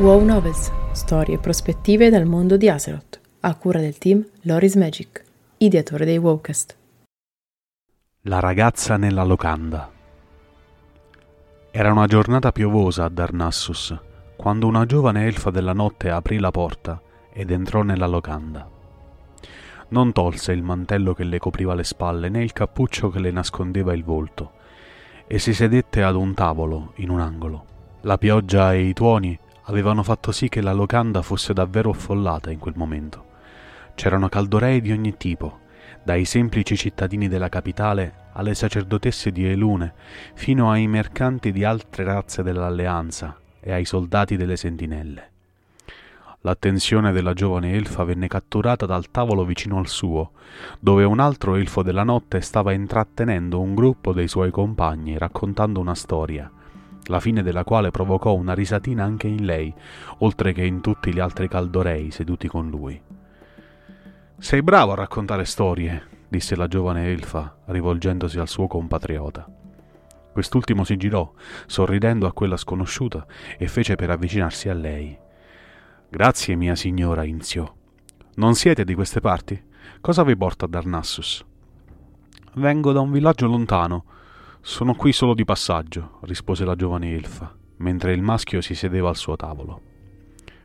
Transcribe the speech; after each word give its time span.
Wow 0.00 0.24
Novels, 0.24 0.72
storie 0.92 1.34
e 1.34 1.38
prospettive 1.38 2.08
dal 2.08 2.24
mondo 2.24 2.56
di 2.56 2.70
Azeroth, 2.70 3.20
a 3.40 3.54
cura 3.54 3.80
del 3.80 3.98
team 3.98 4.26
Loris 4.44 4.74
Magic, 4.76 5.22
ideatore 5.58 6.06
dei 6.06 6.16
Wowcast. 6.16 6.74
La 8.22 8.40
ragazza 8.40 8.96
nella 8.96 9.24
locanda. 9.24 9.90
Era 11.70 11.92
una 11.92 12.06
giornata 12.06 12.50
piovosa 12.50 13.04
a 13.04 13.10
Darnassus, 13.10 13.94
quando 14.36 14.66
una 14.66 14.86
giovane 14.86 15.26
elfa 15.26 15.50
della 15.50 15.74
notte 15.74 16.08
aprì 16.08 16.38
la 16.38 16.50
porta 16.50 16.98
ed 17.30 17.50
entrò 17.50 17.82
nella 17.82 18.06
locanda. 18.06 18.66
Non 19.88 20.12
tolse 20.12 20.52
il 20.52 20.62
mantello 20.62 21.12
che 21.12 21.24
le 21.24 21.38
copriva 21.38 21.74
le 21.74 21.84
spalle 21.84 22.30
né 22.30 22.42
il 22.42 22.54
cappuccio 22.54 23.10
che 23.10 23.20
le 23.20 23.32
nascondeva 23.32 23.92
il 23.92 24.02
volto, 24.02 24.52
e 25.26 25.38
si 25.38 25.52
sedette 25.52 26.02
ad 26.02 26.14
un 26.14 26.32
tavolo 26.32 26.92
in 26.96 27.10
un 27.10 27.20
angolo. 27.20 27.64
La 28.04 28.16
pioggia 28.16 28.72
e 28.72 28.84
i 28.84 28.94
tuoni 28.94 29.38
avevano 29.70 30.02
fatto 30.02 30.32
sì 30.32 30.48
che 30.48 30.60
la 30.60 30.72
locanda 30.72 31.22
fosse 31.22 31.52
davvero 31.52 31.90
affollata 31.90 32.50
in 32.50 32.58
quel 32.58 32.74
momento. 32.76 33.26
C'erano 33.94 34.28
caldorei 34.28 34.80
di 34.80 34.90
ogni 34.90 35.16
tipo, 35.16 35.60
dai 36.02 36.24
semplici 36.24 36.76
cittadini 36.76 37.28
della 37.28 37.48
capitale 37.48 38.28
alle 38.32 38.54
sacerdotesse 38.54 39.30
di 39.30 39.46
Elune, 39.46 39.94
fino 40.34 40.72
ai 40.72 40.88
mercanti 40.88 41.52
di 41.52 41.62
altre 41.62 42.02
razze 42.02 42.42
dell'alleanza 42.42 43.36
e 43.60 43.72
ai 43.72 43.84
soldati 43.84 44.36
delle 44.36 44.56
sentinelle. 44.56 45.28
L'attenzione 46.40 47.12
della 47.12 47.34
giovane 47.34 47.74
elfa 47.74 48.02
venne 48.02 48.26
catturata 48.26 48.86
dal 48.86 49.10
tavolo 49.10 49.44
vicino 49.44 49.78
al 49.78 49.86
suo, 49.86 50.32
dove 50.80 51.04
un 51.04 51.20
altro 51.20 51.54
elfo 51.54 51.82
della 51.82 52.02
notte 52.02 52.40
stava 52.40 52.72
intrattenendo 52.72 53.60
un 53.60 53.74
gruppo 53.74 54.12
dei 54.12 54.26
suoi 54.26 54.50
compagni 54.50 55.16
raccontando 55.16 55.78
una 55.78 55.94
storia 55.94 56.50
la 57.04 57.20
fine 57.20 57.42
della 57.42 57.64
quale 57.64 57.90
provocò 57.90 58.34
una 58.34 58.54
risatina 58.54 59.04
anche 59.04 59.26
in 59.26 59.44
lei, 59.44 59.72
oltre 60.18 60.52
che 60.52 60.64
in 60.64 60.80
tutti 60.80 61.12
gli 61.12 61.18
altri 61.18 61.48
caldorei 61.48 62.10
seduti 62.10 62.48
con 62.48 62.68
lui. 62.68 63.00
Sei 64.38 64.62
bravo 64.62 64.92
a 64.92 64.96
raccontare 64.96 65.44
storie, 65.44 66.02
disse 66.28 66.56
la 66.56 66.66
giovane 66.66 67.10
elfa, 67.10 67.58
rivolgendosi 67.66 68.38
al 68.38 68.48
suo 68.48 68.66
compatriota. 68.66 69.46
Quest'ultimo 70.32 70.84
si 70.84 70.96
girò, 70.96 71.30
sorridendo 71.66 72.26
a 72.26 72.32
quella 72.32 72.56
sconosciuta, 72.56 73.26
e 73.58 73.66
fece 73.66 73.96
per 73.96 74.10
avvicinarsi 74.10 74.68
a 74.68 74.74
lei. 74.74 75.18
Grazie, 76.08 76.54
mia 76.54 76.76
signora, 76.76 77.24
iniziò. 77.24 77.70
Non 78.36 78.54
siete 78.54 78.84
di 78.84 78.94
queste 78.94 79.20
parti? 79.20 79.60
Cosa 80.00 80.22
vi 80.22 80.36
porta 80.36 80.64
a 80.64 80.68
Darnassus? 80.68 81.44
Vengo 82.54 82.92
da 82.92 83.00
un 83.00 83.10
villaggio 83.10 83.46
lontano, 83.46 84.04
sono 84.62 84.94
qui 84.94 85.12
solo 85.12 85.32
di 85.32 85.46
passaggio, 85.46 86.18
rispose 86.22 86.66
la 86.66 86.76
giovane 86.76 87.14
elfa, 87.14 87.54
mentre 87.78 88.12
il 88.12 88.20
maschio 88.20 88.60
si 88.60 88.74
sedeva 88.74 89.08
al 89.08 89.16
suo 89.16 89.34
tavolo. 89.34 89.80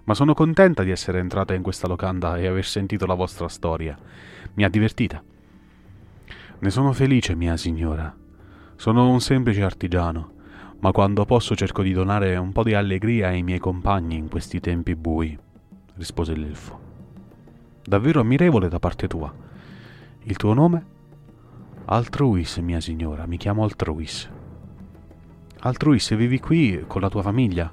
Ma 0.04 0.14
sono 0.14 0.34
contenta 0.34 0.84
di 0.84 0.92
essere 0.92 1.20
entrata 1.20 1.54
in 1.54 1.62
questa 1.62 1.88
locanda 1.88 2.38
e 2.38 2.46
aver 2.46 2.66
sentito 2.66 3.06
la 3.06 3.14
vostra 3.14 3.48
storia. 3.48 3.98
Mi 4.56 4.66
ha 4.66 4.70
divertita. 4.70 5.24
Ne 6.60 6.70
sono 6.70 6.92
felice, 6.92 7.36
mia 7.36 7.56
signora. 7.56 8.14
Sono 8.76 9.10
un 9.10 9.22
semplice 9.22 9.64
artigiano, 9.64 10.34
ma 10.80 10.92
quando 10.92 11.24
posso 11.26 11.56
cerco 11.56 11.82
di 11.82 11.94
donare 11.94 12.36
un 12.36 12.52
po' 12.52 12.64
di 12.64 12.74
allegria 12.74 13.30
ai 13.30 13.44
miei 13.44 13.60
compagni 13.60 14.18
in 14.18 14.28
questi 14.28 14.60
tempi 14.60 14.94
bui, 14.96 15.38
rispose 15.96 16.36
l'elfo. 16.36 16.80
Davvero 17.82 18.20
ammirevole 18.20 18.68
da 18.68 18.80
parte 18.80 19.08
tua. 19.08 19.34
Il 20.24 20.36
tuo 20.36 20.54
nome? 20.54 20.95
Altruis, 21.88 22.58
mia 22.58 22.82
signora, 22.82 23.28
mi 23.28 23.38
chiamo 23.38 23.64
Altruis. 23.64 24.28
Altruis, 25.60 26.16
vivi 26.16 26.40
qui 26.40 26.84
con 26.88 27.00
la 27.00 27.10
tua 27.10 27.22
famiglia? 27.22 27.72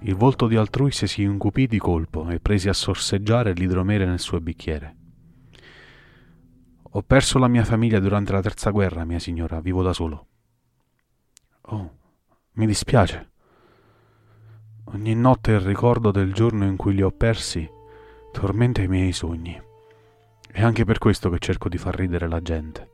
Il 0.00 0.14
volto 0.14 0.46
di 0.46 0.56
Altruis 0.56 1.04
si 1.04 1.22
incupì 1.22 1.66
di 1.66 1.78
colpo 1.78 2.30
e 2.30 2.40
prese 2.40 2.70
a 2.70 2.72
sorseggiare 2.72 3.52
l'idromere 3.52 4.06
nel 4.06 4.20
suo 4.20 4.40
bicchiere. 4.40 4.96
Ho 6.92 7.02
perso 7.02 7.38
la 7.38 7.48
mia 7.48 7.64
famiglia 7.64 8.00
durante 8.00 8.32
la 8.32 8.40
terza 8.40 8.70
guerra, 8.70 9.04
mia 9.04 9.18
signora, 9.18 9.60
vivo 9.60 9.82
da 9.82 9.92
solo. 9.92 10.26
Oh, 11.60 11.92
mi 12.52 12.66
dispiace. 12.66 13.32
Ogni 14.84 15.14
notte 15.14 15.50
il 15.52 15.60
ricordo 15.60 16.10
del 16.10 16.32
giorno 16.32 16.64
in 16.64 16.76
cui 16.76 16.94
li 16.94 17.02
ho 17.02 17.10
persi 17.10 17.68
tormenta 18.32 18.80
i 18.80 18.88
miei 18.88 19.12
sogni. 19.12 19.65
È 20.50 20.62
anche 20.62 20.84
per 20.84 20.98
questo 20.98 21.28
che 21.30 21.38
cerco 21.38 21.68
di 21.68 21.78
far 21.78 21.94
ridere 21.94 22.28
la 22.28 22.40
gente. 22.40 22.90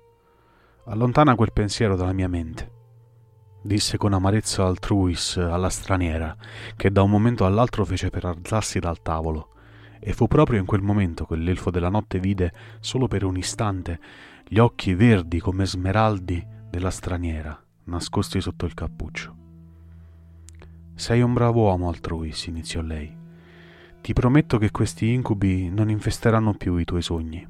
Allontana 0.86 1.34
quel 1.34 1.52
pensiero 1.52 1.94
dalla 1.94 2.12
mia 2.12 2.28
mente. 2.28 2.70
Disse 3.62 3.96
con 3.96 4.12
amarezza 4.12 4.64
Altruis 4.64 5.36
alla 5.36 5.70
straniera, 5.70 6.36
che 6.74 6.90
da 6.90 7.02
un 7.02 7.10
momento 7.10 7.46
all'altro 7.46 7.84
fece 7.84 8.10
per 8.10 8.24
alzarsi 8.24 8.80
dal 8.80 9.00
tavolo. 9.00 9.50
E 10.00 10.12
fu 10.12 10.26
proprio 10.26 10.58
in 10.58 10.66
quel 10.66 10.82
momento 10.82 11.24
che 11.26 11.36
l'elfo 11.36 11.70
della 11.70 11.88
notte 11.88 12.18
vide, 12.18 12.52
solo 12.80 13.06
per 13.06 13.22
un 13.22 13.36
istante, 13.36 14.00
gli 14.48 14.58
occhi 14.58 14.94
verdi 14.94 15.38
come 15.38 15.64
smeraldi 15.64 16.44
della 16.68 16.90
straniera, 16.90 17.56
nascosti 17.84 18.40
sotto 18.40 18.66
il 18.66 18.74
cappuccio. 18.74 19.36
Sei 20.94 21.22
un 21.22 21.32
bravo 21.32 21.62
uomo, 21.62 21.88
Altruis, 21.88 22.46
iniziò 22.46 22.80
lei. 22.80 23.21
Ti 24.02 24.12
prometto 24.14 24.58
che 24.58 24.72
questi 24.72 25.12
incubi 25.12 25.70
non 25.70 25.88
infesteranno 25.88 26.54
più 26.54 26.76
i 26.76 26.84
tuoi 26.84 27.02
sogni. 27.02 27.46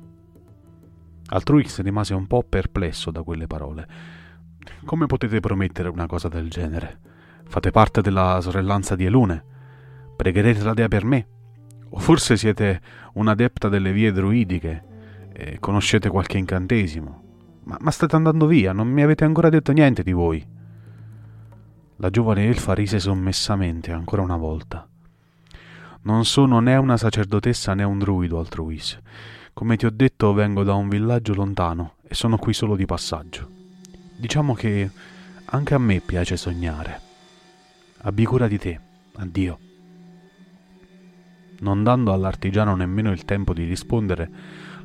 Altruix 1.29 1.81
rimase 1.81 2.13
un 2.13 2.27
po' 2.27 2.45
perplesso 2.47 3.11
da 3.11 3.23
quelle 3.23 3.47
parole. 3.47 3.89
Come 4.85 5.07
potete 5.07 5.41
promettere 5.41 5.89
una 5.89 6.05
cosa 6.05 6.29
del 6.29 6.51
genere? 6.51 7.01
Fate 7.45 7.71
parte 7.71 8.03
della 8.03 8.39
sorellanza 8.43 8.95
di 8.95 9.07
Elune? 9.07 9.43
Pregherete 10.15 10.63
la 10.63 10.75
dea 10.75 10.89
per 10.89 11.07
me? 11.07 11.27
O 11.89 11.99
forse 11.99 12.37
siete 12.37 12.83
un'adepta 13.15 13.71
delle 13.71 13.91
vie 13.91 14.13
druidiche 14.13 14.85
e 15.33 15.59
conoscete 15.59 16.11
qualche 16.11 16.37
incantesimo? 16.37 17.23
Ma, 17.65 17.79
ma 17.81 17.91
state 17.91 18.15
andando 18.15 18.47
via, 18.47 18.75
non 18.75 18.89
mi 18.89 19.03
avete 19.03 19.25
ancora 19.25 19.49
detto 19.49 19.73
niente 19.73 20.03
di 20.03 20.13
voi. 20.13 20.47
La 21.97 22.11
giovane 22.11 22.45
elfa 22.45 22.75
rise 22.75 22.99
sommessamente 22.99 23.91
ancora 23.91 24.21
una 24.21 24.37
volta. 24.37 24.87
Non 26.05 26.25
sono 26.25 26.59
né 26.59 26.75
una 26.77 26.97
sacerdotessa 26.97 27.75
né 27.75 27.85
un 27.85 27.99
druido 27.99 28.41
altruis. 28.41 28.99
Come 29.53 29.77
ti 29.77 29.87
ho 29.87 29.91
detto, 29.91 30.33
vengo 30.33 30.65
da 30.65 30.75
un 30.75 30.89
villaggio 30.89 31.33
lontano 31.33 31.95
e 32.03 32.15
sono 32.15 32.39
qui 32.39 32.53
solo 32.53 32.75
di 32.75 32.87
passaggio. 32.87 33.49
Diciamo 34.17 34.55
che 34.55 34.91
anche 35.45 35.75
a 35.75 35.79
me 35.79 36.01
piace 36.01 36.37
sognare. 36.37 37.01
Abbi 37.99 38.25
cura 38.25 38.49
di 38.49 38.59
te. 38.59 38.81
Addio. 39.15 39.59
Non 41.61 41.85
dando 41.85 42.13
all'artigiano 42.13 42.75
nemmeno 42.75 43.13
il 43.13 43.25
tempo 43.25 43.55
di 43.55 43.65
rispondere, 43.65 44.29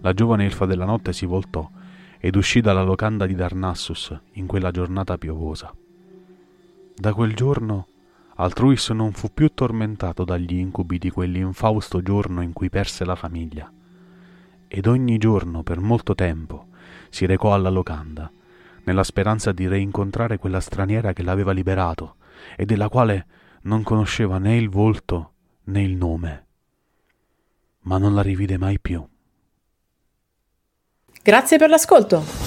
la 0.02 0.14
giovane 0.14 0.46
elfa 0.46 0.68
della 0.68 0.86
notte 0.86 1.14
si 1.14 1.26
voltò 1.26 1.68
ed 2.20 2.36
uscì 2.36 2.62
dalla 2.62 2.84
locanda 2.84 3.26
di 3.26 3.34
Darnassus 3.34 4.16
in 4.34 4.46
quella 4.46 4.70
giornata 4.70 5.18
piovosa. 5.18 5.74
Da 6.94 7.14
quel 7.14 7.34
giorno 7.34 7.88
Altruis 8.40 8.90
non 8.90 9.14
fu 9.14 9.34
più 9.34 9.52
tormentato 9.54 10.24
dagli 10.24 10.54
incubi 10.54 11.00
di 11.00 11.10
quell'infausto 11.10 12.04
giorno 12.04 12.42
in 12.42 12.54
cui 12.54 12.70
perse 12.70 13.04
la 13.04 13.16
famiglia, 13.16 13.72
ed 14.68 14.86
ogni 14.86 15.18
giorno 15.18 15.64
per 15.64 15.80
molto 15.80 16.14
tempo 16.14 16.68
si 17.10 17.26
recò 17.26 17.56
alla 17.56 17.70
locanda, 17.70 18.32
nella 18.84 19.04
speranza 19.04 19.52
di 19.52 19.68
reincontrare 19.68 20.38
quella 20.38 20.60
straniera 20.60 21.14
che 21.14 21.24
l'aveva 21.24 21.52
liberato 21.52 22.18
e 22.56 22.66
della 22.66 22.90
quale 22.90 23.26
non 23.64 23.82
conosceva 23.82 24.38
né 24.38 24.56
il 24.56 24.70
volto 24.70 25.34
né 25.66 25.82
il 25.82 25.96
nome, 25.96 26.46
ma 27.82 27.98
non 27.98 28.14
la 28.14 28.22
rivide 28.22 28.60
mai 28.60 28.80
più. 28.80 29.04
Grazie 31.24 31.58
per 31.58 31.70
l'ascolto! 31.70 32.47